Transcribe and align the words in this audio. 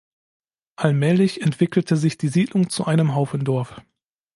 Allmählich 0.77 1.41
entwickelte 1.41 1.95
sich 1.95 2.17
die 2.17 2.29
Siedlung 2.29 2.71
zu 2.71 2.85
einem 2.87 3.13
Haufendorf. 3.13 3.81